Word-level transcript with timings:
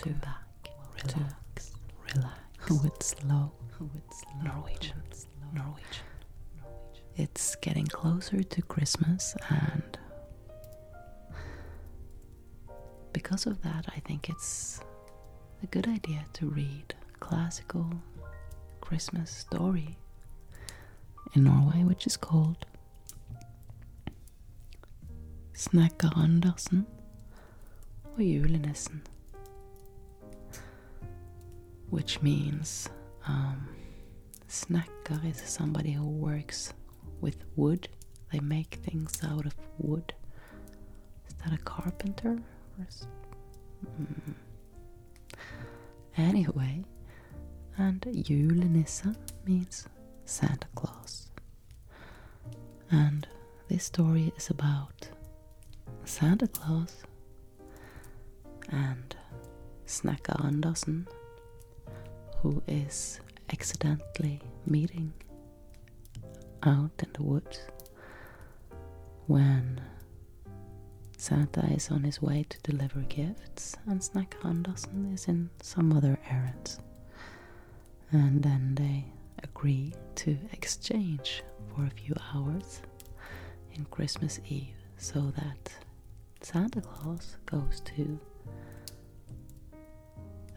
to 0.00 0.08
back, 0.10 0.70
relax, 1.04 1.72
relax. 2.14 2.38
Slow, 2.66 2.76
with 2.80 3.02
slow. 3.02 3.52
Norwegian, 4.42 5.02
Norwegian. 5.52 6.06
It's 7.16 7.54
getting 7.56 7.86
closer 7.86 8.42
to 8.42 8.62
Christmas, 8.62 9.36
and 9.50 9.98
because 13.12 13.46
of 13.46 13.60
that, 13.62 13.86
I 13.94 14.00
think 14.00 14.28
it's 14.30 14.80
a 15.62 15.66
good 15.66 15.86
idea 15.88 16.24
to 16.34 16.46
read 16.46 16.94
classical 17.18 17.90
Christmas 18.80 19.30
story 19.30 19.98
in 21.34 21.44
Norway, 21.44 21.84
which 21.84 22.06
is 22.06 22.16
called 22.16 22.64
Snekker 25.54 26.16
Andersen 26.16 26.86
og 28.16 28.20
julenissen. 28.22 29.02
Which 31.90 32.22
means 32.22 32.88
um, 33.26 33.68
snacker 34.48 35.24
is 35.28 35.42
somebody 35.44 35.92
who 35.92 36.06
works 36.06 36.72
with 37.20 37.36
wood. 37.56 37.88
They 38.32 38.40
make 38.40 38.76
things 38.84 39.18
out 39.24 39.44
of 39.46 39.54
wood. 39.78 40.14
Is 41.28 41.34
that 41.44 41.52
a 41.52 41.58
carpenter? 41.62 42.38
Or 42.78 42.84
s- 42.86 43.06
mm. 44.00 44.34
Anyway, 46.16 46.84
and 47.76 48.06
julenisse 48.22 49.02
means 49.44 49.88
Santa 50.24 50.66
Claus. 50.74 51.28
And 52.90 53.26
this 53.68 53.84
story 53.84 54.32
is 54.36 54.50
about 54.50 55.08
Santa 56.04 56.46
Claus 56.48 56.96
and 58.68 59.16
Snakker 59.86 60.44
Andersen, 60.44 61.06
who 62.42 62.62
is 62.66 63.20
accidentally 63.52 64.40
meeting 64.66 65.12
out 66.62 66.90
in 66.98 67.08
the 67.14 67.22
woods 67.22 67.60
when 69.26 69.80
Santa 71.16 71.64
is 71.72 71.90
on 71.90 72.02
his 72.02 72.22
way 72.22 72.44
to 72.48 72.58
deliver 72.62 73.00
gifts 73.02 73.76
and 73.86 74.02
Andersen 74.44 75.12
is 75.12 75.26
in 75.28 75.50
some 75.62 75.92
other 75.92 76.18
errands. 76.30 76.80
And 78.12 78.42
then 78.42 78.74
they 78.74 79.04
agree 79.42 79.92
to 80.16 80.36
exchange 80.52 81.42
for 81.68 81.84
a 81.84 81.90
few 81.90 82.14
hours 82.34 82.80
in 83.74 83.84
Christmas 83.86 84.40
Eve 84.48 84.74
so 84.96 85.32
that 85.36 85.72
Santa 86.40 86.80
Claus 86.80 87.36
goes 87.46 87.80
to 87.84 88.18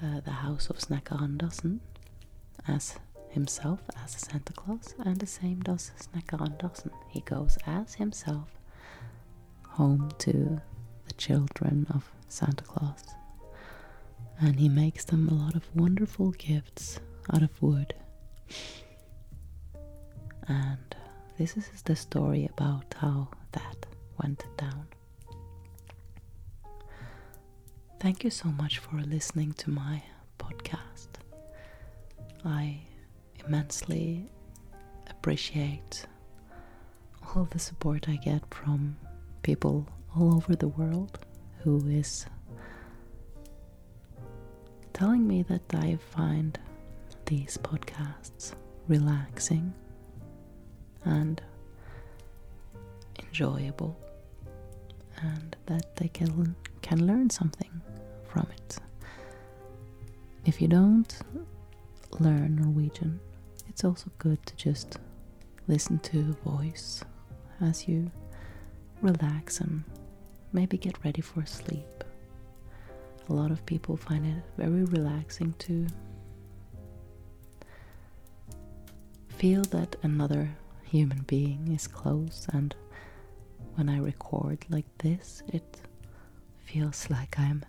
uh, 0.03 0.19
the 0.21 0.31
house 0.31 0.69
of 0.69 0.77
Snakker 0.77 1.21
Andersen 1.21 1.79
as 2.67 2.97
himself 3.29 3.79
as 4.03 4.11
Santa 4.11 4.53
Claus, 4.53 4.93
and 5.05 5.17
the 5.19 5.25
same 5.25 5.59
does 5.61 5.91
Snakker 5.97 6.41
Andersen. 6.41 6.91
He 7.09 7.21
goes 7.21 7.57
as 7.65 7.95
himself 7.95 8.49
home 9.69 10.11
to 10.19 10.61
the 11.07 11.13
children 11.13 11.87
of 11.93 12.11
Santa 12.27 12.63
Claus, 12.63 13.03
and 14.39 14.59
he 14.59 14.69
makes 14.69 15.05
them 15.05 15.27
a 15.29 15.33
lot 15.33 15.55
of 15.55 15.63
wonderful 15.75 16.31
gifts 16.31 16.99
out 17.33 17.41
of 17.43 17.61
wood. 17.61 17.93
And 20.47 20.95
this 21.37 21.55
is 21.57 21.81
the 21.83 21.95
story 21.95 22.49
about 22.53 22.93
how 22.97 23.29
that 23.53 23.85
went 24.21 24.45
down. 24.57 24.87
Thank 28.03 28.25
you 28.25 28.31
so 28.31 28.49
much 28.49 28.79
for 28.79 28.97
listening 28.97 29.53
to 29.53 29.69
my 29.69 30.03
podcast. 30.37 31.07
I 32.43 32.81
immensely 33.47 34.29
appreciate 35.09 36.05
all 37.33 37.45
the 37.49 37.59
support 37.59 38.09
I 38.09 38.17
get 38.17 38.43
from 38.53 38.97
people 39.41 39.87
all 40.13 40.35
over 40.35 40.53
the 40.53 40.67
world 40.67 41.17
who 41.59 41.77
is 41.87 42.25
telling 44.91 45.25
me 45.25 45.43
that 45.43 45.73
I 45.73 45.97
find 46.11 46.59
these 47.25 47.57
podcasts 47.57 48.51
relaxing 48.89 49.73
and 51.05 51.41
enjoyable 53.25 53.97
and 55.21 55.55
that 55.67 55.95
they 55.95 56.09
can 56.09 56.53
can 56.81 57.07
learn 57.07 57.29
something 57.29 57.71
from 58.33 58.47
it. 58.51 58.77
If 60.45 60.59
you 60.59 60.67
don't 60.67 61.15
learn 62.19 62.55
Norwegian, 62.55 63.19
it's 63.69 63.83
also 63.83 64.09
good 64.17 64.43
to 64.47 64.55
just 64.55 64.97
listen 65.67 65.99
to 65.99 66.19
a 66.19 66.49
voice 66.49 67.03
as 67.61 67.87
you 67.87 68.11
relax 69.01 69.59
and 69.59 69.83
maybe 70.51 70.77
get 70.77 70.97
ready 71.05 71.21
for 71.21 71.45
sleep. 71.45 72.03
A 73.29 73.33
lot 73.33 73.51
of 73.51 73.63
people 73.67 73.95
find 73.95 74.25
it 74.25 74.43
very 74.57 74.83
relaxing 74.83 75.53
to 75.59 75.87
feel 79.29 79.61
that 79.65 79.95
another 80.01 80.49
human 80.83 81.21
being 81.27 81.71
is 81.71 81.87
close, 81.87 82.47
and 82.51 82.75
when 83.75 83.89
I 83.89 83.99
record 83.99 84.65
like 84.69 84.89
this, 84.97 85.43
it 85.47 85.81
feels 86.65 87.09
like 87.09 87.39
I'm 87.39 87.63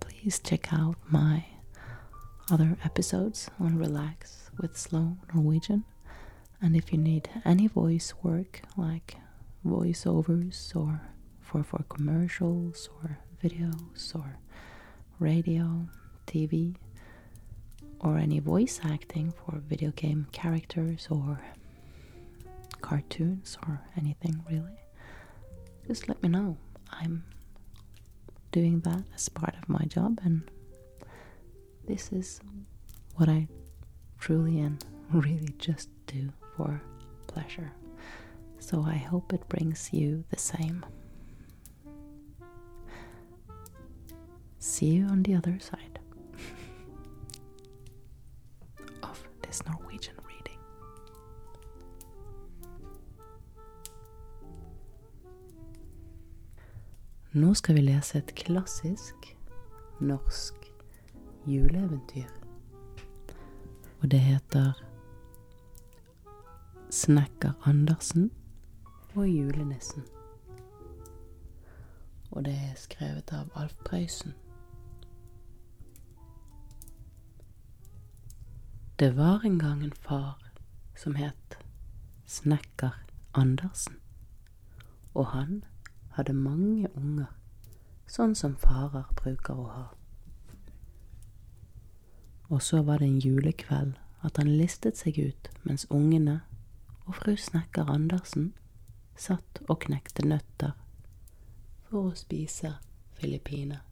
Please 0.00 0.38
check 0.38 0.72
out 0.72 0.96
my 1.08 1.44
other 2.50 2.76
episodes 2.84 3.48
on 3.58 3.78
Relax 3.78 4.50
with 4.60 4.76
Slow 4.76 5.16
Norwegian. 5.32 5.84
And 6.60 6.76
if 6.76 6.92
you 6.92 6.98
need 6.98 7.28
any 7.44 7.66
voice 7.68 8.12
work, 8.22 8.62
like 8.76 9.16
voiceovers 9.64 10.74
or 10.74 11.00
for, 11.40 11.62
for 11.62 11.84
commercials 11.88 12.88
or 13.02 13.18
videos 13.42 14.14
or 14.14 14.38
radio, 15.18 15.88
TV, 16.26 16.76
or 18.00 18.18
any 18.18 18.40
voice 18.40 18.80
acting 18.84 19.32
for 19.32 19.58
video 19.68 19.90
game 19.92 20.26
characters 20.32 21.08
or 21.10 21.40
cartoons 22.80 23.56
or 23.66 23.80
anything 23.96 24.44
really, 24.50 24.78
just 25.86 26.08
let 26.08 26.22
me 26.22 26.28
know. 26.28 26.56
I'm 26.90 27.24
doing 28.52 28.80
that 28.80 29.04
as 29.14 29.28
part 29.28 29.54
of 29.60 29.68
my 29.68 29.84
job, 29.86 30.20
and 30.24 30.42
this 31.86 32.12
is 32.12 32.40
what 33.14 33.28
I 33.28 33.48
truly 34.18 34.60
and 34.60 34.84
really 35.12 35.54
just 35.58 35.88
do 36.06 36.32
for 36.56 36.82
pleasure. 37.26 37.72
So 38.58 38.82
I 38.82 38.94
hope 38.96 39.32
it 39.32 39.48
brings 39.48 39.92
you 39.92 40.24
the 40.30 40.38
same. 40.38 40.84
See 44.58 44.86
you 44.86 45.06
on 45.06 45.22
the 45.22 45.34
other 45.34 45.58
side 45.60 45.95
Nå 57.36 57.54
skal 57.54 57.74
vi 57.74 57.80
lese 57.80 58.18
et 58.18 58.30
klassisk 58.34 59.26
norsk 60.00 60.54
juleeventyr. 61.44 62.30
Og 64.00 64.10
det 64.10 64.20
heter 64.24 64.72
Snekker 66.90 67.52
Andersen 67.68 68.30
og 69.14 69.28
julenissen. 69.28 70.06
Og 72.30 72.48
det 72.48 72.56
er 72.56 72.80
skrevet 72.80 73.36
av 73.36 73.52
Alf 73.52 73.76
Prøysen. 73.84 74.32
Det 78.96 79.12
var 79.20 79.44
en 79.44 79.58
gang 79.58 79.84
en 79.84 79.96
far 80.08 80.40
som 80.96 81.20
het 81.20 81.60
Snekker 82.24 82.96
Andersen, 83.34 84.00
og 85.14 85.26
han 85.36 85.64
hadde 86.16 86.32
mange 86.32 86.88
unger, 86.96 87.30
sånn 88.08 88.34
som 88.34 88.56
farer 88.60 89.06
bruker 89.20 89.60
å 89.60 89.68
ha. 89.70 89.86
Og 92.48 92.62
så 92.62 92.82
var 92.82 93.02
det 93.02 93.08
en 93.10 93.20
julekveld 93.20 93.96
at 94.26 94.38
han 94.40 94.52
listet 94.58 94.98
seg 94.98 95.18
ut 95.18 95.50
mens 95.62 95.86
ungene 95.90 96.40
og 97.06 97.18
fru 97.20 97.34
Snekker 97.38 97.90
Andersen 97.90 98.52
satt 99.16 99.60
og 99.66 99.80
knekte 99.86 100.26
nøtter 100.26 100.74
for 101.88 102.10
å 102.10 102.16
spise 102.18 102.76
filippiner. 103.18 103.82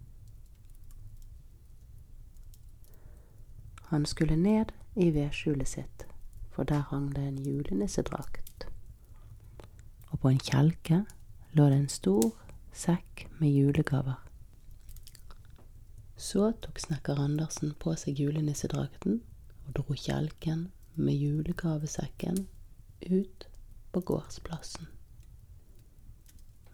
Han 3.91 4.07
skulle 4.11 4.37
ned 4.37 4.73
i 4.97 5.11
vedskjulet 5.15 5.69
sitt, 5.69 6.07
for 6.51 6.67
der 6.67 6.87
hang 6.91 7.11
det 7.15 7.27
en 7.29 7.39
julenissedrakt. 7.39 8.67
Og 10.11 10.21
på 10.21 10.31
en 10.31 10.41
kjelke 10.41 11.05
lå 11.55 11.69
det 11.71 11.77
en 11.77 11.89
stor 11.89 12.31
sekk 12.75 13.29
med 13.39 13.53
julegaver. 13.55 14.17
Så 16.17 16.53
tok 16.63 16.81
snekker 16.83 17.19
Andersen 17.21 17.77
på 17.79 17.95
seg 17.99 18.19
julenissedrakten 18.19 19.21
og 19.67 19.77
dro 19.79 19.95
kjelken 19.95 20.69
med 20.99 21.15
julegavesekken 21.15 22.47
ut 23.07 23.47
på 23.95 24.03
gårdsplassen. 24.11 24.91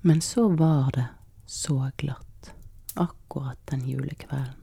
Men 0.01 0.25
så 0.25 0.49
var 0.49 0.91
det 0.97 1.07
så 1.47 1.91
glatt 2.01 2.53
akkurat 2.95 3.61
den 3.69 3.85
julekvelden. 3.89 4.57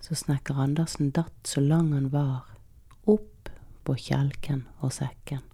Så 0.00 0.14
snekker 0.14 0.54
Andersen 0.54 1.10
datt 1.16 1.46
så 1.48 1.60
lang 1.60 1.92
han 1.92 2.10
var, 2.12 2.44
opp 3.04 3.48
på 3.84 3.96
kjelken 3.96 4.66
og 4.80 4.92
sekken. 4.92 5.44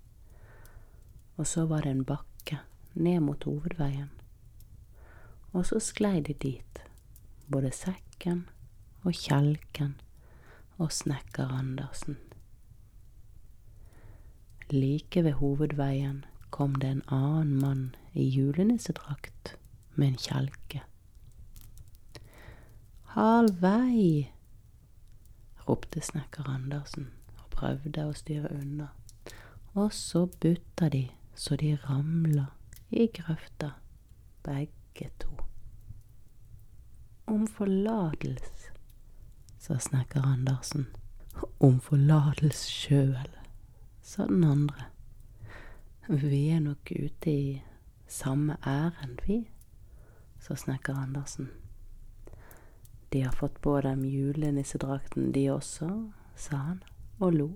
Og 1.36 1.46
så 1.46 1.66
var 1.70 1.86
det 1.86 1.94
en 1.94 2.06
bakke 2.06 2.25
ned 2.96 3.20
mot 3.20 3.44
hovedveien. 3.44 4.10
Og 5.52 5.66
så 5.66 5.80
sklei 5.80 6.20
de 6.20 6.34
dit, 6.34 6.80
både 7.52 7.70
sekken 7.72 8.46
og 9.04 9.14
kjelken 9.14 9.94
og 10.78 10.92
snekker 10.92 11.48
Andersen. 11.48 12.18
Like 14.70 15.24
ved 15.24 15.32
hovedveien 15.32 16.24
kom 16.50 16.74
det 16.74 16.90
en 16.90 17.02
annen 17.08 17.60
mann 17.60 17.94
i 18.12 18.28
julenissedrakt 18.28 19.56
med 19.94 20.08
en 20.08 20.18
kjelke. 20.20 20.82
Halv 23.16 23.62
vei, 23.62 24.32
ropte 25.68 26.02
snekker 26.02 26.48
Andersen 26.50 27.12
og 27.38 27.48
prøvde 27.54 28.08
å 28.08 28.16
styre 28.16 28.50
unna, 28.52 28.90
og 29.74 29.94
så 29.94 30.26
butta 30.26 30.90
de 30.92 31.06
så 31.36 31.56
de 31.56 31.76
ramla 31.84 32.50
i 32.90 33.06
grøfta, 33.06 33.70
begge 34.42 35.10
to. 35.18 35.30
Om 37.26 37.46
forlatelse, 37.46 38.72
sa 39.58 39.78
snekker 39.78 40.22
Andersen. 40.22 40.86
Om 41.58 41.80
forlatelse 41.80 42.70
sjøl, 42.70 43.30
sa 44.02 44.26
den 44.26 44.44
andre. 44.44 44.86
Vi 46.08 46.48
er 46.54 46.60
nok 46.62 46.92
ute 46.94 47.30
i 47.30 47.62
samme 48.06 48.56
ærend, 48.62 49.18
vi, 49.26 49.40
sa 50.38 50.54
snekker 50.54 50.94
Andersen. 50.94 51.50
De 53.12 53.22
har 53.22 53.32
fått 53.32 53.60
på 53.60 53.80
dem 53.80 54.04
julenissedrakten, 54.04 55.32
de 55.32 55.48
også, 55.50 55.88
sa 56.36 56.56
han 56.56 56.82
og 57.18 57.34
lo. 57.34 57.48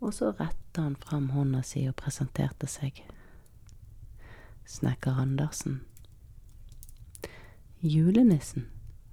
Og 0.00 0.14
så 0.14 0.30
retta 0.36 0.84
han 0.84 0.96
fram 1.00 1.30
hånda 1.32 1.62
si 1.64 1.86
og 1.88 1.96
presenterte 1.96 2.68
seg. 2.68 3.02
Snekker 4.66 5.12
Andersen. 5.12 5.80
Julenissen, 7.82 8.66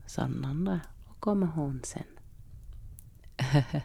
sa 0.06 0.28
den 0.28 0.46
andre 0.46 0.82
og 1.08 1.16
kom 1.20 1.38
med 1.38 1.48
hånden 1.48 1.84
sin. 1.84 2.18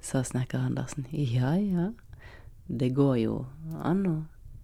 sa 0.00 0.22
snekker 0.22 0.58
Andersen. 0.58 1.06
Ja, 1.12 1.54
ja, 1.54 1.90
det 2.66 2.94
går 2.94 3.16
jo 3.16 3.36
an 3.82 4.06
å 4.06 4.16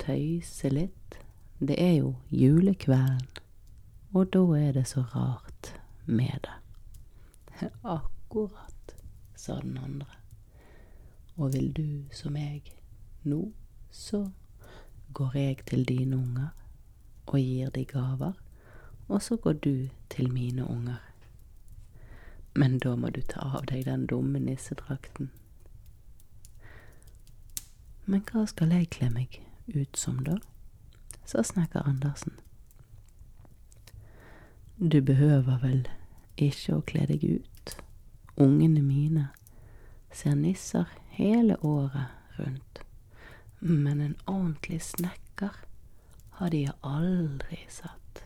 tøyse 0.03 0.71
litt. 0.73 1.19
Det 1.63 1.79
er 1.79 1.93
jo 2.01 2.17
julekvelden, 2.31 3.29
og 4.13 4.33
da 4.35 4.43
er 4.59 4.73
det 4.75 4.87
så 4.91 5.05
rart 5.15 5.71
med 6.07 6.43
det. 6.43 6.59
Akkurat, 7.97 8.97
sa 9.37 9.61
den 9.61 9.79
andre. 9.79 10.11
Og 11.37 11.55
vil 11.55 11.71
du 11.73 11.87
som 12.13 12.37
jeg 12.37 12.63
nå, 13.23 13.53
så 13.91 14.27
går 15.13 15.37
jeg 15.37 15.57
til 15.67 15.85
dine 15.89 16.17
unger 16.17 16.49
og 17.27 17.39
gir 17.39 17.71
de 17.71 17.85
gaver, 17.85 18.33
og 19.09 19.23
så 19.23 19.37
går 19.37 19.53
du 19.53 19.89
til 20.11 20.33
mine 20.33 20.67
unger. 20.67 21.01
Men 22.55 22.79
da 22.79 22.97
må 22.97 23.09
du 23.11 23.21
ta 23.23 23.41
av 23.57 23.67
deg 23.71 23.85
den 23.85 24.07
dumme 24.07 24.39
nissedrakten. 24.39 25.31
Men 28.05 28.25
hva 28.29 28.47
skal 28.47 28.75
jeg 28.75 28.91
kle 28.91 29.09
meg 29.11 29.39
ut 29.75 29.97
som, 29.97 30.19
da? 30.25 30.37
sa 31.25 31.43
snekker 31.43 31.87
Andersen. 31.89 32.33
Du 34.79 35.01
behøver 35.01 35.61
vel 35.63 35.87
ikke 36.37 36.77
å 36.77 36.85
kle 36.87 37.07
deg 37.07 37.25
ut. 37.25 37.77
Ungene 38.37 38.83
mine 38.83 39.29
ser 40.13 40.35
nisser 40.35 40.91
hele 41.15 41.57
året 41.65 42.11
rundt. 42.39 42.83
Men 43.63 44.01
en 44.01 44.17
ordentlig 44.27 44.81
snekker 44.83 45.55
har 46.39 46.51
de 46.51 46.65
aldri 46.83 47.61
sett. 47.71 48.25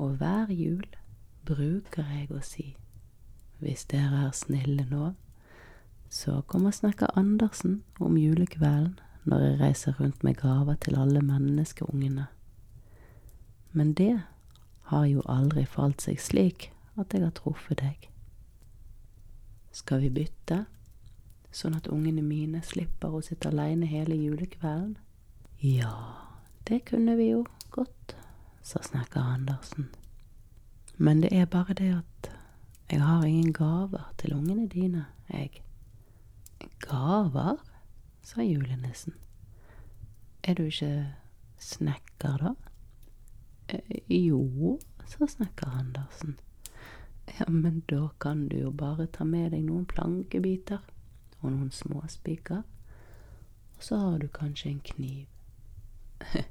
Og 0.00 0.16
hver 0.16 0.48
jul 0.48 0.86
bruker 1.44 2.06
jeg 2.08 2.30
å 2.32 2.40
si, 2.40 2.70
hvis 3.60 3.84
dere 3.92 4.24
er 4.30 4.32
snille 4.32 4.86
nå, 4.88 5.10
så 6.08 6.40
kommer 6.48 6.72
snekker 6.72 7.12
Andersen 7.20 7.82
om 8.00 8.16
julekvelden 8.16 8.96
når 9.28 9.44
jeg 9.44 9.60
reiser 9.60 10.00
rundt 10.00 10.24
med 10.24 10.40
gaver 10.40 10.80
til 10.80 10.96
alle 10.98 11.20
menneskeungene. 11.22 12.26
Men 13.72 13.92
det 14.00 14.22
har 14.88 15.04
jo 15.06 15.22
aldri 15.28 15.66
falt 15.68 16.00
seg 16.00 16.20
slik 16.20 16.70
at 16.96 17.12
jeg 17.12 17.24
har 17.24 17.36
truffet 17.36 17.84
deg. 17.84 18.08
Skal 19.72 20.02
vi 20.02 20.10
bytte, 20.12 20.64
sånn 21.52 21.76
at 21.76 21.88
ungene 21.92 22.22
mine 22.24 22.62
slipper 22.64 23.12
å 23.12 23.22
sitte 23.24 23.50
aleine 23.52 23.86
hele 23.86 24.16
julekvelden? 24.16 24.96
Ja, 25.62 25.94
det 26.68 26.84
kunne 26.88 27.16
vi 27.20 27.28
jo 27.30 27.44
godt, 27.70 28.16
sa 28.62 28.82
snekker 28.82 29.20
Andersen. 29.20 29.90
Men 30.96 31.22
det 31.22 31.32
er 31.32 31.50
bare 31.50 31.76
det 31.78 31.90
at 31.96 32.30
jeg 32.92 33.00
har 33.00 33.24
ingen 33.24 33.52
gaver 33.52 34.08
til 34.18 34.34
ungene 34.36 34.66
dine, 34.68 35.06
jeg. 35.32 35.62
Gaver? 36.82 37.60
sa 38.22 38.42
julenissen. 38.42 39.14
Er 40.44 40.54
du 40.54 40.62
ikke 40.62 41.14
snekker, 41.58 42.36
da? 42.38 42.52
Eh, 43.68 44.02
jo, 44.08 44.78
sa 45.06 45.26
snekker 45.26 45.66
Andersen. 45.78 46.36
Ja, 47.38 47.48
men 47.48 47.82
da 47.90 48.08
kan 48.20 48.48
du 48.48 48.56
jo 48.60 48.70
bare 48.70 49.06
ta 49.06 49.24
med 49.24 49.50
deg 49.54 49.64
noen 49.66 49.86
plankebiter 49.86 50.82
og 51.42 51.50
noen 51.50 51.70
småspiker, 51.70 52.62
og 53.76 53.82
så 53.82 53.98
har 53.98 54.18
du 54.18 54.28
kanskje 54.28 54.70
en 54.70 54.80
kniv. 54.80 55.26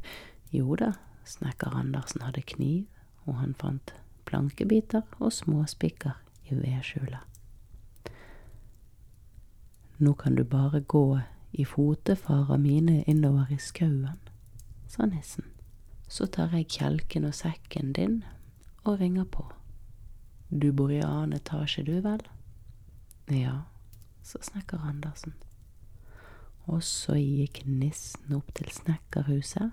jo 0.57 0.75
da, 0.75 0.93
snekker 1.25 1.75
Andersen 1.79 2.21
hadde 2.21 2.43
kniv, 2.45 2.85
og 3.25 3.39
han 3.39 3.55
fant 3.59 3.93
plankebiter 4.25 5.03
og 5.19 5.33
småspikker 5.33 6.17
i 6.51 6.57
vedskjula. 6.59 7.23
Nå 10.01 10.13
kan 10.13 10.35
du 10.35 10.43
bare 10.43 10.81
gå 10.81 11.21
i 11.51 11.65
fotefara 11.65 12.57
mine 12.57 13.03
innover 13.03 13.51
i 13.53 13.57
skauen, 13.57 14.19
sa 14.87 15.05
nissen. 15.05 15.45
Så 16.07 16.25
tar 16.27 16.51
jeg 16.55 16.67
kjelken 16.73 17.25
og 17.27 17.35
sekken 17.35 17.93
din 17.93 18.23
og 18.83 18.99
ringer 18.99 19.23
på. 19.23 19.45
Du 20.49 20.71
bor 20.75 20.91
i 20.91 20.99
annen 20.99 21.37
etasje, 21.37 21.83
du 21.87 22.01
vel? 22.03 22.23
Ja, 23.31 23.61
sa 24.23 24.41
snekker 24.41 24.81
Andersen. 24.87 25.33
Og 26.69 26.83
så 26.83 27.17
gikk 27.17 27.63
nissen 27.65 28.33
opp 28.37 28.53
til 28.55 28.69
snekkerhuset, 28.71 29.71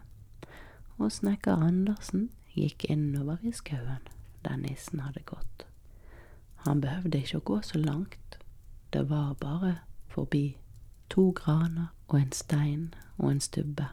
og 0.98 1.12
snekker 1.12 1.60
Andersen 1.68 2.30
gikk 2.54 2.88
innover 2.90 3.42
i 3.42 3.52
skauen 3.52 4.06
der 4.44 4.56
nissen 4.56 5.00
hadde 5.04 5.22
gått. 5.26 5.66
Han 6.66 6.80
behøvde 6.82 7.20
ikke 7.22 7.38
å 7.38 7.46
gå 7.52 7.60
så 7.62 7.78
langt, 7.78 8.38
det 8.92 9.04
var 9.10 9.36
bare 9.40 9.76
forbi 10.08 10.56
to 11.12 11.30
graner 11.36 11.92
og 12.08 12.18
en 12.20 12.32
stein 12.32 12.88
og 13.18 13.30
en 13.30 13.40
stubbe. 13.40 13.88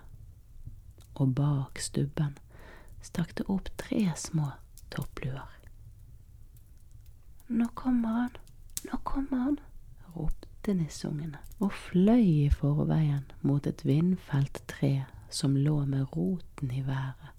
Og 1.15 1.35
bak 1.35 1.79
stubben 1.79 2.37
stakk 3.03 3.35
det 3.37 3.45
opp 3.51 3.69
tre 3.77 4.07
små 4.17 4.51
toppluer. 4.93 5.51
Nå 7.47 7.67
kommer 7.77 8.19
han, 8.19 8.37
nå 8.89 8.99
kommer 9.05 9.43
han, 9.43 9.59
ropte 10.15 10.73
nisseungene 10.73 11.43
og 11.59 11.71
fløy 11.87 12.25
i 12.25 12.49
forveien 12.49 13.25
mot 13.41 13.67
et 13.67 13.85
vindfelt 13.85 14.63
tre 14.71 14.97
som 15.29 15.55
lå 15.57 15.81
med 15.85 16.15
roten 16.15 16.71
i 16.71 16.83
været 16.87 17.35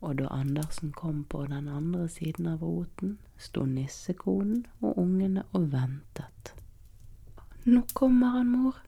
og 0.00 0.18
da 0.18 0.26
Andersen 0.30 0.92
kom 0.92 1.24
på 1.24 1.46
den 1.46 1.68
andre 1.68 2.08
siden 2.08 2.46
av 2.46 2.62
roten, 2.62 3.18
sto 3.38 3.64
nissekonen 3.64 4.66
og 4.80 4.98
ungene 4.98 5.42
og 5.52 5.72
ventet. 5.72 6.52
Nå 7.64 7.82
kommer 7.94 8.36
han, 8.36 8.52
mor. 8.52 8.78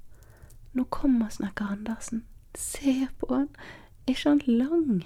Nå 0.73 0.85
kommer 0.85 1.33
snekker 1.33 1.73
Andersen. 1.75 2.23
Se 2.55 3.09
på 3.19 3.33
han, 3.35 3.49
er 4.07 4.15
ikke 4.15 4.29
han 4.29 4.43
lang? 4.47 5.03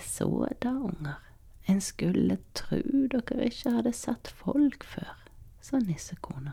Så 0.00 0.48
da, 0.62 0.72
unger, 0.72 1.20
en 1.68 1.80
skulle 1.80 2.38
tru 2.54 2.80
dere 3.12 3.50
ikke 3.50 3.76
hadde 3.78 3.92
sett 3.92 4.28
folk 4.40 4.84
før, 4.84 5.14
sa 5.66 5.78
nissekona. 5.82 6.52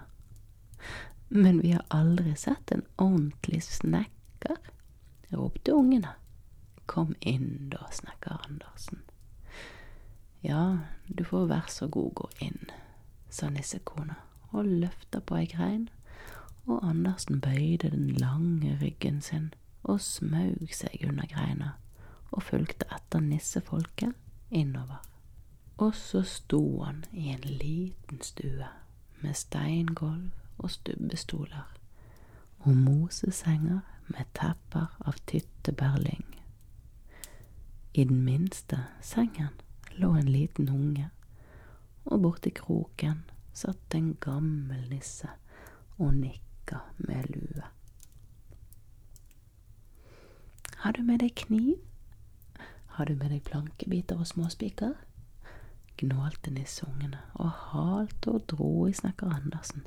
Men 1.27 1.61
vi 1.61 1.71
har 1.71 1.85
aldri 1.87 2.35
sett 2.35 2.71
en 2.71 2.85
ordentlig 2.97 3.63
snekker 3.63 4.57
ropte 5.29 5.71
ungene. 5.71 6.15
Kom 6.85 7.15
inn 7.19 7.69
da, 7.69 7.85
snekker 7.91 8.41
Andersen. 8.49 9.01
Ja, 10.41 10.77
du 11.07 11.23
får 11.23 11.47
vær 11.47 11.69
så 11.69 11.87
god 11.87 12.13
gå 12.13 12.29
inn, 12.49 12.65
sa 13.29 13.49
nissekona 13.49 14.17
og 14.51 14.67
løfta 14.67 15.21
på 15.21 15.37
ei 15.39 15.47
grein, 15.49 15.87
og 16.65 16.83
Andersen 16.83 17.41
bøyde 17.41 17.93
den 17.93 18.11
lange 18.17 18.75
ryggen 18.81 19.21
sin 19.21 19.51
og 19.83 20.01
smaug 20.01 20.73
seg 20.73 21.05
under 21.07 21.29
greina 21.29 21.73
og 22.31 22.43
fulgte 22.49 22.89
etter 22.91 23.21
nissefolket 23.21 24.13
innover. 24.49 25.01
Og 25.77 25.93
så 25.95 26.23
sto 26.25 26.63
han 26.83 27.03
i 27.11 27.29
en 27.33 27.45
liten 27.45 28.21
stue 28.21 28.69
med 29.23 29.33
steingulv 29.33 30.31
og 30.57 30.71
stubbestoler 30.71 31.73
og 32.59 32.75
mosesenger 32.75 33.79
med 34.07 34.29
tepper 34.35 34.95
av 35.05 35.17
tyttebærlyng. 35.27 36.25
I 37.93 38.03
den 38.03 38.23
minste 38.25 38.79
sengen 39.01 39.53
lå 39.91 40.13
en 40.15 40.29
liten 40.29 40.69
unge, 40.69 41.09
og 42.05 42.21
borti 42.21 42.51
kroken 42.55 43.23
satt 43.53 43.95
en 43.95 44.15
gammel 44.19 44.89
nisse 44.89 45.29
og 45.97 46.13
nikka 46.17 46.81
med 46.97 47.29
lue. 47.29 47.63
Har 50.83 50.91
du 50.91 51.03
med 51.03 51.21
deg 51.23 51.35
kniv? 51.35 51.77
Har 52.97 53.05
du 53.05 53.15
med 53.15 53.29
deg 53.31 53.43
plankebiter 53.43 54.19
og 54.19 54.27
småspiker? 54.27 54.97
Gnålte 55.97 56.51
nisseungene 56.51 57.21
og 57.33 57.51
halte 57.71 58.33
og 58.33 58.45
dro 58.51 58.71
i 58.87 58.93
snekker 58.95 59.31
Andersen. 59.33 59.85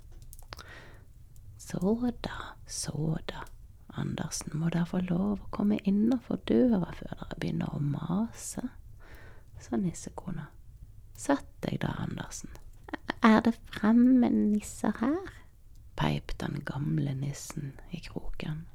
Så 1.58 2.12
da, 2.22 2.54
så 2.66 3.16
da, 3.30 3.46
Andersen 3.96 4.58
må 4.58 4.68
dere 4.70 4.86
få 4.86 5.00
lov 5.06 5.40
å 5.40 5.50
komme 5.50 5.80
innafor 5.88 6.38
døra 6.46 6.92
før 6.98 7.16
dere 7.16 7.40
begynner 7.40 7.74
å 7.74 7.80
mase, 7.82 8.68
sa 9.58 9.80
nissekona. 9.80 10.50
Sett 11.16 11.48
deg 11.64 11.80
da, 11.82 11.96
Andersen. 12.04 12.52
Er 13.24 13.40
det 13.42 13.56
fremme 13.72 14.28
nisser 14.30 14.92
her? 15.00 15.34
peip 15.96 16.38
den 16.38 16.64
gamle 16.64 17.14
nissen 17.14 17.80
i 17.90 18.00
kroken. 18.00 18.66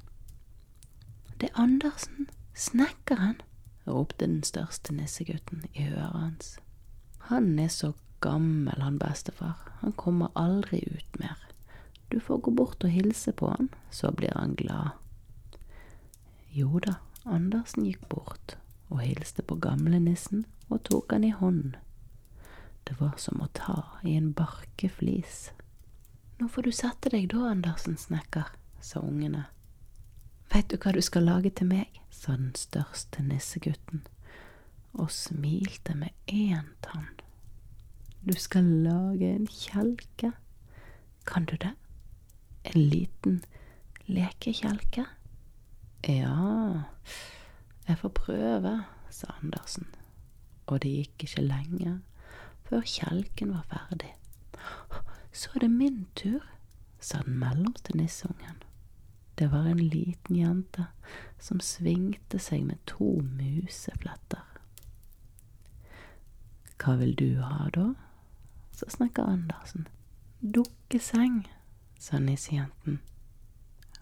Det 1.40 1.50
er 1.50 1.60
Andersen, 1.62 2.28
snekkeren, 2.54 3.40
ropte 3.86 4.26
den 4.26 4.42
største 4.42 4.94
nissegutten 4.94 5.64
i 5.74 5.88
øret 5.88 6.18
hans. 6.18 6.58
Han 7.32 7.58
er 7.58 7.68
så 7.72 7.94
gammel, 8.20 8.82
han 8.82 8.98
bestefar, 9.00 9.54
han 9.80 9.92
kommer 9.96 10.28
aldri 10.36 10.82
ut 10.84 11.18
mer. 11.18 11.38
Du 12.08 12.20
får 12.20 12.38
gå 12.44 12.50
bort 12.50 12.84
og 12.84 12.92
hilse 12.92 13.32
på 13.32 13.48
han, 13.48 13.70
så 13.90 14.10
blir 14.12 14.34
han 14.36 14.52
glad. 14.54 14.90
Jo 16.52 16.76
da, 16.84 16.98
Andersen 17.24 17.86
gikk 17.88 18.04
bort 18.12 18.58
og 18.92 19.00
hilste 19.00 19.40
på 19.40 19.56
gamlenissen 19.64 20.44
og 20.68 20.82
tok 20.84 21.16
han 21.16 21.24
i 21.24 21.32
hånden. 21.32 21.72
Det 22.84 22.98
var 23.00 23.16
som 23.16 23.40
å 23.40 23.48
ta 23.56 23.78
i 24.04 24.12
en 24.18 24.34
barkeflis. 24.36 25.48
Nå 26.36 26.50
får 26.52 26.68
du 26.68 26.72
sette 26.76 27.14
deg 27.16 27.30
da, 27.32 27.46
Andersen 27.54 27.96
snekker, 27.96 28.52
sa 28.84 29.00
ungene. 29.00 29.46
Veit 30.52 30.68
du 30.68 30.76
hva 30.76 30.92
du 30.92 31.00
skal 31.00 31.24
lage 31.32 31.54
til 31.56 31.72
meg, 31.72 31.88
sa 32.12 32.36
den 32.36 32.52
største 32.60 33.24
nissegutten, 33.24 34.04
og 34.92 35.08
smilte 35.08 35.96
med 35.96 36.12
én 36.28 36.74
tann. 36.84 37.21
Du 38.26 38.32
skal 38.38 38.64
lage 38.64 39.34
en 39.34 39.46
kjelke. 39.46 40.32
Kan 41.26 41.44
du 41.44 41.56
det? 41.56 41.72
En 42.64 42.80
liten 42.80 43.44
lekekjelke? 44.06 45.04
Ja, 46.08 46.82
jeg 47.88 47.98
får 47.98 48.08
prøve, 48.08 48.84
sa 49.10 49.26
Andersen, 49.42 49.86
og 50.66 50.82
det 50.82 50.90
gikk 50.90 51.24
ikke 51.26 51.42
lenge 51.42 51.96
før 52.68 52.86
kjelken 52.86 53.50
var 53.56 53.66
ferdig. 53.70 54.12
Så 55.32 55.50
er 55.54 55.66
det 55.66 55.70
min 55.70 56.06
tur, 56.14 56.46
sa 57.00 57.24
den 57.26 57.38
mellomste 57.38 57.96
nissungen. 57.96 58.62
Det 59.38 59.50
var 59.50 59.66
en 59.66 59.82
liten 59.82 60.36
jente 60.36 60.86
som 61.40 61.60
svingte 61.60 62.38
seg 62.38 62.64
med 62.70 62.78
to 62.86 63.18
musefletter. 63.18 64.46
Hva 66.78 66.96
vil 67.02 67.14
du 67.18 67.42
ha, 67.42 67.66
da? 67.74 67.90
Sa 68.82 68.90
snakker 68.90 69.22
Andersen. 69.22 69.88
Dukkeseng, 70.40 71.48
sa 71.98 72.18
nissejenten. 72.18 72.98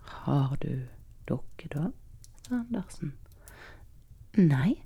Har 0.00 0.56
du 0.60 0.86
dukke, 1.28 1.68
da? 1.68 1.90
sa 2.48 2.54
Andersen. 2.54 3.12
Nei, 4.36 4.82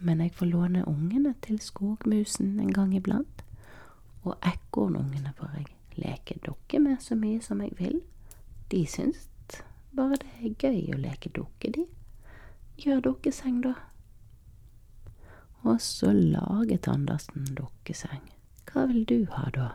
men 0.00 0.20
jeg 0.20 0.32
får 0.32 0.46
låne 0.46 0.84
ungene 0.88 1.34
til 1.42 1.58
skogmusen 1.58 2.60
en 2.60 2.72
gang 2.72 2.94
iblant. 2.96 3.44
Og 4.22 4.36
ekornungene 4.46 5.32
får 5.36 5.50
jeg 5.56 5.66
leke 5.98 6.38
dukke 6.46 6.78
med 6.78 6.96
så 7.00 7.14
mye 7.14 7.40
som 7.42 7.60
jeg 7.60 7.74
vil. 7.78 8.00
De 8.70 8.86
syns 8.86 9.28
bare 9.96 10.16
det 10.22 10.32
er 10.40 10.56
gøy 10.62 10.94
å 10.94 11.00
leke 11.00 11.30
dukke, 11.34 11.72
de. 11.74 11.84
Gjør 12.78 13.00
dukkeseng, 13.00 13.62
da. 13.64 13.74
Og 15.66 15.80
så 15.82 16.12
laget 16.12 16.88
Andersen 16.88 17.48
dukkeseng. 17.56 18.37
Hva 18.68 18.86
vil 18.86 19.04
du 19.08 19.26
ha, 19.32 19.50
da? 19.54 19.68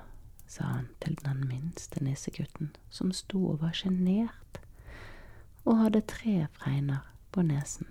sa 0.54 0.64
han 0.64 0.88
til 1.02 1.16
den 1.26 1.48
minste 1.50 2.04
nissegutten, 2.04 2.76
som 2.90 3.12
sto 3.12 3.40
og 3.54 3.62
var 3.64 3.74
sjenert 3.74 4.60
og 5.66 5.80
hadde 5.80 6.02
tre 6.06 6.48
fregner 6.54 7.08
på 7.32 7.42
nesen. 7.42 7.88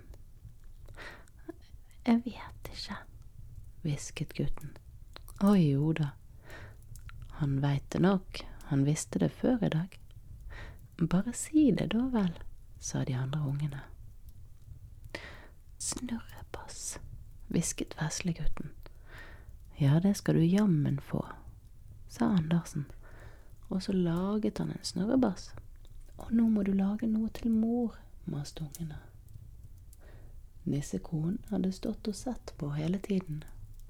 Jeg 2.05 2.21
vet 2.25 2.69
ikke, 2.71 2.97
hvisket 3.83 4.35
gutten. 4.37 4.75
Å 5.43 5.55
jo 5.57 5.91
da, 5.97 6.11
han 7.39 7.57
veit 7.63 7.89
det 7.91 8.03
nok, 8.03 8.43
han 8.69 8.85
visste 8.87 9.19
det 9.19 9.31
før 9.31 9.65
i 9.65 9.71
dag. 9.73 9.97
Bare 11.01 11.33
si 11.35 11.71
det 11.75 11.89
da 11.95 12.05
vel, 12.13 12.31
sa 12.79 13.03
de 13.03 13.17
andre 13.17 13.41
ungene. 13.49 13.81
Snurrepass, 15.83 16.99
hvisket 17.51 17.97
veslegutten. 17.99 18.71
Ja, 19.77 19.99
det 19.99 20.13
skal 20.13 20.35
du 20.35 20.45
jammen 20.45 20.99
få, 20.99 21.25
sa 22.07 22.25
Andersen, 22.25 22.85
og 23.67 23.83
så 23.83 23.93
laget 23.93 24.57
han 24.57 24.71
en 24.71 24.83
snurrebass. 24.83 25.53
Og 26.17 26.31
nå 26.31 26.45
må 26.49 26.63
du 26.63 26.71
lage 26.77 27.09
noe 27.09 27.29
til 27.33 27.51
mor, 27.51 27.97
maste 28.25 28.63
ungene. 28.63 28.99
Nissekonen 30.63 31.41
hadde 31.49 31.73
stått 31.75 32.07
og 32.07 32.15
sett 32.15 32.53
på 32.57 32.69
hele 32.77 32.99
tiden. 33.03 33.43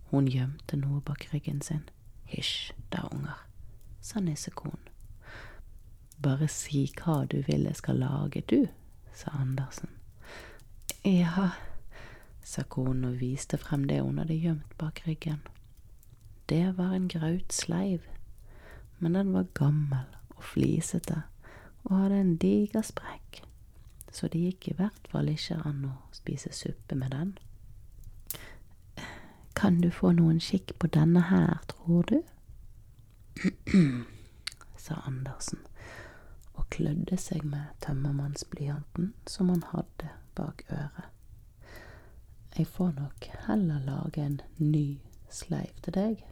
Hun 0.10 0.28
gjemte 0.28 0.78
noe 0.80 1.02
bak 1.06 1.28
ryggen 1.34 1.62
sin. 1.62 1.84
Hysj 2.32 2.72
da, 2.90 3.04
unger, 3.12 3.44
sa 4.02 4.24
nissekonen. 4.24 4.90
Bare 6.24 6.48
si 6.48 6.86
hva 6.98 7.26
du 7.30 7.42
vil 7.46 7.68
jeg 7.68 7.76
skal 7.76 8.00
lage, 8.00 8.42
du, 8.48 8.70
sa 9.14 9.36
Andersen. 9.38 9.92
Ja, 11.04 11.52
sa 12.44 12.64
konen 12.64 13.04
og 13.10 13.20
viste 13.20 13.60
frem 13.60 13.84
det 13.90 14.00
hun 14.00 14.22
hadde 14.22 14.40
gjemt 14.40 14.78
bak 14.80 15.04
ryggen. 15.08 15.44
Det 16.50 16.78
var 16.78 16.94
en 16.94 17.08
grautsleiv, 17.08 18.02
men 19.00 19.14
den 19.14 19.34
var 19.34 19.44
gammel 19.54 20.06
og 20.36 20.44
flisete 20.44 21.22
og 21.84 21.98
hadde 21.98 22.20
en 22.20 22.36
diger 22.38 22.82
sprekk, 22.82 23.44
så 24.12 24.28
det 24.28 24.40
gikk 24.40 24.68
i 24.68 24.76
hvert 24.78 25.08
fall 25.12 25.32
ikke 25.32 25.60
an 25.66 25.86
å 25.90 25.96
spise 26.16 26.52
suppe 26.56 26.96
med 26.96 27.12
den. 27.12 27.34
Kan 29.56 29.82
du 29.82 29.90
få 29.92 30.12
noen 30.12 30.40
skikk 30.44 30.76
på 30.80 30.88
denne 30.92 31.22
her, 31.30 31.60
tror 31.72 32.08
du? 32.10 32.20
sa 34.84 35.00
Andersen 35.08 35.60
og 36.54 36.68
klødde 36.70 37.18
seg 37.18 37.46
med 37.48 37.72
tømmermannsblyanten 37.82 39.14
som 39.28 39.50
han 39.50 39.64
hadde 39.72 40.12
bak 40.36 40.64
øret. 40.70 41.10
Jeg 42.58 42.68
får 42.68 42.92
nok 43.00 43.30
heller 43.48 43.80
lage 43.88 44.26
en 44.26 44.42
ny 44.58 45.00
sleiv 45.34 45.74
til 45.84 45.96
deg. 45.98 46.24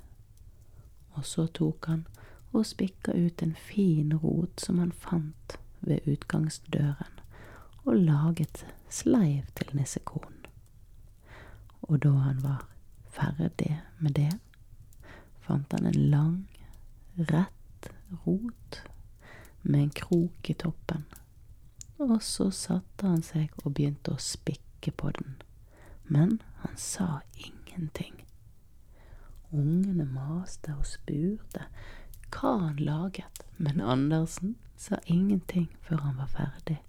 Og 1.17 1.25
så 1.27 1.47
tok 1.47 1.87
han 1.91 2.05
og 2.51 2.65
spikka 2.67 3.15
ut 3.15 3.41
en 3.43 3.55
fin 3.55 4.13
rot 4.23 4.61
som 4.63 4.79
han 4.79 4.91
fant 4.91 5.57
ved 5.81 6.07
utgangsdøren, 6.07 7.19
og 7.85 7.95
laget 7.95 8.65
sleiv 8.89 9.47
til 9.55 9.75
nissekonen. 9.75 10.45
Og 11.81 12.03
da 12.03 12.11
han 12.27 12.43
var 12.43 12.67
ferdig 13.11 13.81
med 13.99 14.15
det, 14.19 14.31
fant 15.41 15.73
han 15.73 15.87
en 15.89 16.09
lang, 16.11 16.37
rett 17.17 17.91
rot 18.25 18.83
med 19.63 19.79
en 19.81 19.95
krok 19.95 20.49
i 20.49 20.53
toppen, 20.53 21.05
og 22.01 22.21
så 22.25 22.49
satte 22.55 23.07
han 23.07 23.23
seg 23.25 23.51
og 23.63 23.75
begynte 23.75 24.15
å 24.15 24.21
spikke 24.21 24.93
på 24.97 25.11
den, 25.17 25.37
men 26.07 26.39
han 26.63 26.77
sa 26.77 27.21
ingenting. 27.35 28.20
Ungene 29.51 30.05
maste 30.07 30.73
og 30.77 30.85
spurte 30.87 31.67
hva 32.31 32.53
han 32.67 32.77
laget, 32.79 33.43
men 33.57 33.81
Andersen 33.83 34.55
sa 34.79 35.01
ingenting 35.05 35.67
før 35.83 36.05
han 36.07 36.17
var 36.17 36.31
ferdig. 36.31 36.79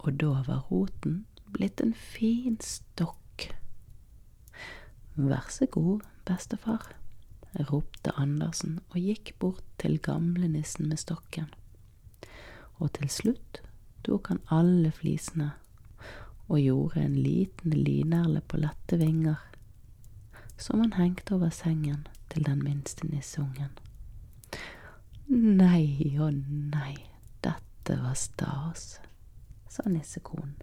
og 0.00 0.16
da 0.20 0.40
var 0.46 0.64
roten 0.70 1.24
blitt 1.52 1.80
en 1.84 1.92
fin 1.94 2.56
stokk. 2.64 3.50
Vær 5.16 5.48
så 5.52 5.66
god, 5.66 6.04
bestefar, 6.28 6.86
ropte 7.68 8.14
Andersen 8.16 8.78
og 8.90 9.00
gikk 9.02 9.34
bort 9.42 9.64
til 9.82 9.98
gamlenissen 10.00 10.88
med 10.88 11.02
stokken. 11.02 11.50
Og 12.80 12.92
til 12.96 13.10
slutt 13.12 13.60
tok 14.06 14.30
han 14.32 14.40
alle 14.48 14.92
flisene 14.94 15.50
og 16.50 16.58
gjorde 16.62 17.02
en 17.04 17.18
liten 17.20 17.74
linerle 17.76 18.40
på 18.48 18.58
lette 18.62 18.96
vinger, 18.98 19.38
som 20.60 20.80
han 20.80 20.92
hengte 20.92 21.34
over 21.34 21.50
sengen 21.50 22.06
til 22.28 22.44
den 22.44 22.62
minste 22.64 23.06
nisseungen. 23.08 23.72
Nei 25.30 26.16
og 26.20 26.34
nei, 26.74 26.96
dette 27.44 27.96
var 28.02 28.16
stas, 28.18 28.98
sa 29.70 29.86
nissekonen. 29.88 30.56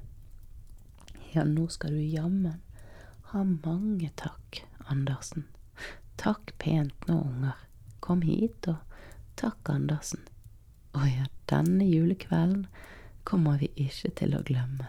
Ja, 1.34 1.44
nå 1.44 1.68
skal 1.72 1.96
du 1.98 2.02
jammen 2.02 2.62
ha 3.32 3.44
mange 3.44 4.10
takk, 4.16 4.64
Andersen. 4.88 5.48
Takk 6.16 6.54
pent 6.58 7.08
nå, 7.08 7.20
unger. 7.20 7.58
Kom 8.00 8.24
hit 8.24 8.68
og 8.72 8.80
takk, 9.36 9.70
Andersen. 9.74 10.24
Å 10.96 11.04
ja, 11.06 11.28
denne 11.52 11.86
julekvelden 11.86 12.66
kommer 13.28 13.60
vi 13.62 13.70
ikke 13.76 14.14
til 14.22 14.38
å 14.38 14.44
glemme. 14.48 14.88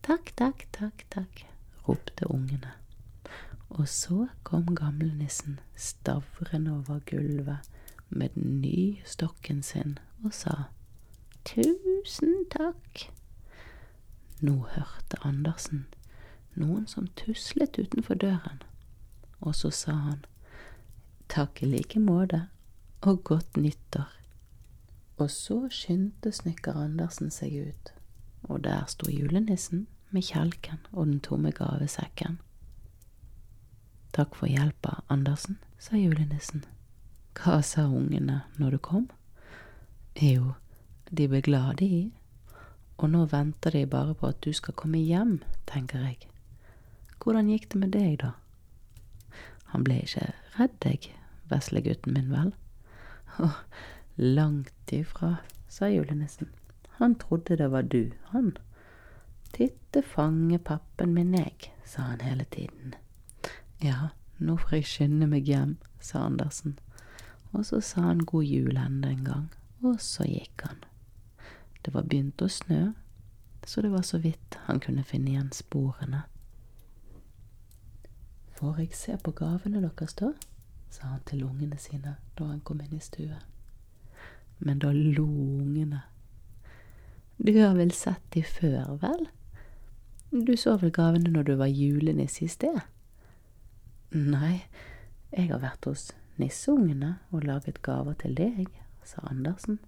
Takk, 0.00 0.32
takk, 0.40 0.64
takk, 0.72 1.04
takk, 1.12 1.44
ropte 1.84 2.28
ungene. 2.32 2.79
Og 3.70 3.88
så 3.88 4.26
kom 4.42 4.74
gamlenissen 4.74 5.60
stavrende 5.76 6.72
over 6.72 7.00
gulvet 7.06 7.70
med 8.08 8.28
den 8.34 8.60
nye 8.60 8.98
stokken 9.06 9.62
sin 9.62 9.98
og 10.24 10.34
sa 10.34 10.56
tusen 11.46 12.44
takk. 12.50 13.06
Nå 14.42 14.56
hørte 14.74 15.20
Andersen 15.24 15.86
noen 16.58 16.86
som 16.90 17.06
tuslet 17.16 17.78
utenfor 17.78 18.18
døren, 18.18 18.62
og 19.40 19.54
så 19.54 19.70
sa 19.70 19.94
han 20.08 20.24
takk 21.30 21.62
i 21.62 21.70
like 21.70 22.00
måte 22.02 22.46
og 23.06 23.22
godt 23.24 23.56
nyttår. 23.56 24.10
Og 25.20 25.30
så 25.30 25.62
skyndte 25.70 26.32
snekker 26.32 26.76
Andersen 26.76 27.30
seg 27.30 27.70
ut, 27.70 27.92
og 28.42 28.64
der 28.64 28.84
sto 28.88 29.10
julenissen 29.12 29.86
med 30.10 30.26
kjelken 30.26 30.80
og 30.92 31.06
den 31.06 31.20
tomme 31.20 31.52
gavesekken. 31.54 32.40
Takk 34.12 34.34
for 34.34 34.50
hjelpa, 34.50 35.02
Andersen, 35.08 35.58
sa 35.78 35.96
julenissen. 35.96 36.64
Hva 37.38 37.60
sa 37.62 37.84
ungene 37.86 38.40
når 38.58 38.74
du 38.74 38.78
kom? 38.82 39.04
Jo, 40.18 40.54
de 41.10 41.28
ble 41.30 41.40
glade, 41.46 41.86
i. 41.86 42.10
og 42.98 43.08
nå 43.08 43.22
venter 43.30 43.72
de 43.72 43.86
bare 43.86 44.12
på 44.14 44.28
at 44.28 44.40
du 44.44 44.52
skal 44.52 44.74
komme 44.76 44.98
hjem, 44.98 45.38
tenker 45.70 46.02
jeg. 46.04 46.26
Hvordan 47.22 47.48
gikk 47.48 47.70
det 47.72 47.78
med 47.80 47.94
deg, 47.94 48.18
da? 48.20 48.32
Han 49.72 49.86
ble 49.86 50.02
ikke 50.02 50.26
redd 50.58 50.74
deg, 50.84 51.06
veslegutten 51.48 52.18
min, 52.18 52.28
vel? 52.34 52.50
Å, 53.38 53.52
langt 54.18 54.92
ifra, 54.92 55.38
sa 55.68 55.88
julenissen. 55.88 56.50
Han 56.98 57.14
trodde 57.14 57.56
det 57.56 57.70
var 57.72 57.86
du, 57.88 58.10
han. 58.34 58.56
Titte 59.54 60.02
fange 60.02 60.58
pappen 60.58 61.14
min, 61.14 61.32
jeg, 61.38 61.70
sa 61.86 62.10
han 62.10 62.26
hele 62.26 62.44
tiden. 62.50 62.98
Ja, 63.82 64.10
nå 64.36 64.58
får 64.60 64.74
jeg 64.76 64.88
skynde 64.90 65.26
meg 65.30 65.46
hjem, 65.48 65.78
sa 66.04 66.26
Andersen, 66.26 66.74
og 67.56 67.64
så 67.64 67.80
sa 67.80 68.10
han 68.10 68.26
god 68.28 68.44
jul 68.44 68.76
enda 68.76 69.08
en 69.08 69.24
gang, 69.24 69.46
og 69.80 70.02
så 70.04 70.26
gikk 70.28 70.66
han. 70.66 70.82
Det 71.80 71.94
var 71.94 72.04
begynt 72.04 72.44
å 72.44 72.48
snø, 72.52 72.90
så 73.64 73.80
det 73.80 73.92
var 73.94 74.04
så 74.04 74.20
vidt 74.20 74.58
han 74.66 74.82
kunne 74.84 75.04
finne 75.04 75.32
igjen 75.32 75.48
sporene. 75.56 76.26
Får 78.60 78.82
jeg 78.84 78.92
se 78.92 79.16
på 79.16 79.32
gavene 79.32 79.80
deres, 79.80 80.12
da? 80.20 80.34
sa 80.90 81.14
han 81.14 81.24
til 81.24 81.46
ungene 81.46 81.78
sine 81.78 82.16
da 82.36 82.50
han 82.50 82.60
kom 82.60 82.80
inn 82.84 82.98
i 82.98 83.00
stue. 83.00 83.38
Men 84.58 84.80
da 84.82 84.92
lo 84.92 85.24
ungene. 85.24 86.02
Du 87.38 87.54
har 87.56 87.78
vel 87.78 87.94
sett 87.96 88.26
de 88.34 88.42
før, 88.44 88.98
vel? 89.00 89.28
Du 90.30 90.56
så 90.60 90.76
vel 90.76 90.92
gavene 90.92 91.32
når 91.32 91.48
du 91.48 91.54
var 91.56 91.72
julenisse 91.72 92.44
i 92.44 92.52
sted? 92.52 92.82
Nei, 94.10 94.64
jeg 95.30 95.52
har 95.52 95.60
vært 95.62 95.86
hos 95.86 96.08
nisseungene 96.40 97.12
og 97.30 97.44
laget 97.46 97.76
gaver 97.86 98.16
til 98.18 98.34
deg, 98.34 98.66
sa 99.06 99.22
Andersen. 99.30 99.78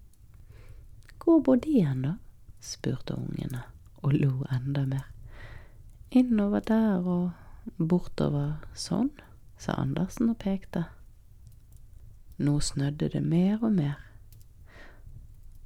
Hvor 1.18 1.40
bor 1.42 1.58
de 1.58 1.80
hen, 1.82 2.04
da? 2.06 2.12
spurte 2.62 3.16
ungene 3.18 3.64
og 4.02 4.14
lo 4.14 4.44
enda 4.54 4.84
mer. 4.86 5.08
Innover 6.14 6.62
der 6.62 7.02
og 7.02 7.32
bortover 7.78 8.60
sånn, 8.78 9.10
sa 9.58 9.74
Andersen 9.82 10.30
og 10.30 10.38
pekte. 10.42 10.84
Nå 12.38 12.60
snødde 12.62 13.10
det 13.16 13.24
mer 13.26 13.58
og 13.62 13.74
mer, 13.74 13.98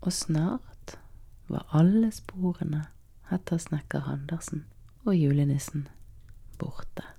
og 0.00 0.12
snart 0.12 0.96
var 1.48 1.68
alle 1.76 2.08
sporene 2.14 2.86
etter 3.32 3.60
snekker 3.60 4.08
Andersen 4.08 4.64
og 5.04 5.12
julenissen 5.16 5.88
borte. 6.60 7.15